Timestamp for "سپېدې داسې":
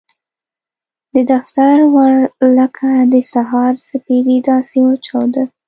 3.89-4.77